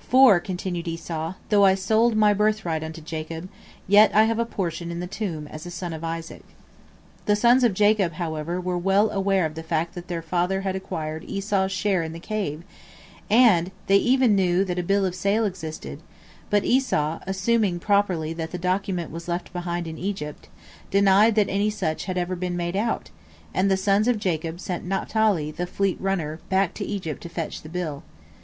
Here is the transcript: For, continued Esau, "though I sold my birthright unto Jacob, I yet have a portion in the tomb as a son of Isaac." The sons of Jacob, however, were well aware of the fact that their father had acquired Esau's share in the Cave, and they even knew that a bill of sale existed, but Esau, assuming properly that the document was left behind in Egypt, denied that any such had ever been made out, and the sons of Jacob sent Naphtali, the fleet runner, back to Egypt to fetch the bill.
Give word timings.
For, 0.00 0.40
continued 0.40 0.88
Esau, 0.88 1.34
"though 1.50 1.66
I 1.66 1.74
sold 1.74 2.16
my 2.16 2.32
birthright 2.32 2.82
unto 2.82 3.02
Jacob, 3.02 3.50
I 3.52 3.56
yet 3.86 4.12
have 4.12 4.38
a 4.38 4.46
portion 4.46 4.90
in 4.90 5.00
the 5.00 5.06
tomb 5.06 5.46
as 5.48 5.66
a 5.66 5.70
son 5.70 5.92
of 5.92 6.02
Isaac." 6.02 6.42
The 7.26 7.36
sons 7.36 7.64
of 7.64 7.74
Jacob, 7.74 8.14
however, 8.14 8.58
were 8.58 8.78
well 8.78 9.10
aware 9.10 9.44
of 9.44 9.54
the 9.56 9.62
fact 9.62 9.94
that 9.94 10.08
their 10.08 10.22
father 10.22 10.62
had 10.62 10.74
acquired 10.74 11.22
Esau's 11.24 11.70
share 11.70 12.02
in 12.02 12.14
the 12.14 12.18
Cave, 12.18 12.62
and 13.28 13.70
they 13.86 13.98
even 13.98 14.34
knew 14.34 14.64
that 14.64 14.78
a 14.78 14.82
bill 14.82 15.04
of 15.04 15.14
sale 15.14 15.44
existed, 15.44 16.00
but 16.48 16.64
Esau, 16.64 17.20
assuming 17.26 17.78
properly 17.78 18.32
that 18.32 18.52
the 18.52 18.56
document 18.56 19.10
was 19.10 19.28
left 19.28 19.52
behind 19.52 19.86
in 19.86 19.98
Egypt, 19.98 20.48
denied 20.90 21.34
that 21.34 21.50
any 21.50 21.68
such 21.68 22.06
had 22.06 22.16
ever 22.16 22.34
been 22.36 22.56
made 22.56 22.74
out, 22.74 23.10
and 23.52 23.70
the 23.70 23.76
sons 23.76 24.08
of 24.08 24.18
Jacob 24.18 24.60
sent 24.60 24.82
Naphtali, 24.86 25.50
the 25.50 25.66
fleet 25.66 25.98
runner, 26.00 26.40
back 26.48 26.72
to 26.72 26.86
Egypt 26.86 27.20
to 27.24 27.28
fetch 27.28 27.60
the 27.60 27.68
bill. 27.68 28.02